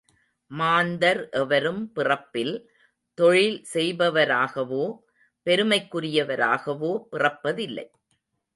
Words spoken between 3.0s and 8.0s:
தொழில் செய்பவராகவோ, பெருமைக்குரியவராகவோ பிறப்பதில்லை.